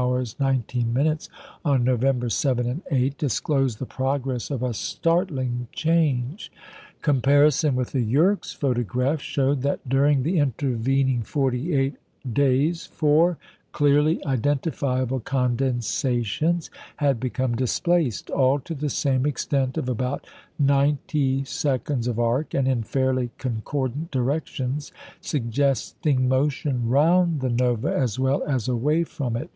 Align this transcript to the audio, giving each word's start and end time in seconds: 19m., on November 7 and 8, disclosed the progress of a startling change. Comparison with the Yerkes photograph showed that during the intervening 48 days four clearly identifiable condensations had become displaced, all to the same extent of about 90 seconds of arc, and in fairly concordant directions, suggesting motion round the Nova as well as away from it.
19m., 0.00 1.28
on 1.62 1.84
November 1.84 2.30
7 2.30 2.66
and 2.66 2.82
8, 2.90 3.18
disclosed 3.18 3.78
the 3.78 3.84
progress 3.84 4.48
of 4.50 4.62
a 4.62 4.72
startling 4.72 5.68
change. 5.72 6.50
Comparison 7.02 7.76
with 7.76 7.92
the 7.92 8.00
Yerkes 8.00 8.54
photograph 8.54 9.20
showed 9.20 9.60
that 9.60 9.86
during 9.86 10.22
the 10.22 10.38
intervening 10.38 11.20
48 11.22 11.96
days 12.32 12.86
four 12.86 13.36
clearly 13.72 14.24
identifiable 14.24 15.20
condensations 15.20 16.70
had 16.96 17.20
become 17.20 17.54
displaced, 17.54 18.30
all 18.30 18.58
to 18.60 18.74
the 18.74 18.88
same 18.88 19.26
extent 19.26 19.76
of 19.76 19.86
about 19.86 20.26
90 20.58 21.44
seconds 21.44 22.08
of 22.08 22.18
arc, 22.18 22.54
and 22.54 22.66
in 22.66 22.82
fairly 22.84 23.32
concordant 23.36 24.10
directions, 24.10 24.92
suggesting 25.20 26.26
motion 26.26 26.88
round 26.88 27.42
the 27.42 27.50
Nova 27.50 27.94
as 27.94 28.18
well 28.18 28.42
as 28.44 28.66
away 28.66 29.04
from 29.04 29.36
it. 29.36 29.50